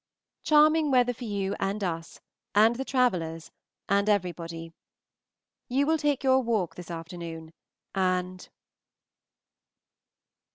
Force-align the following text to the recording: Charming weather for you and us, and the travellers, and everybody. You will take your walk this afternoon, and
Charming 0.41 0.89
weather 0.89 1.13
for 1.13 1.25
you 1.25 1.55
and 1.59 1.83
us, 1.83 2.21
and 2.55 2.75
the 2.75 2.83
travellers, 2.83 3.51
and 3.87 4.09
everybody. 4.09 4.73
You 5.67 5.85
will 5.85 5.99
take 5.99 6.23
your 6.23 6.39
walk 6.39 6.73
this 6.73 6.89
afternoon, 6.89 7.53
and 7.93 8.49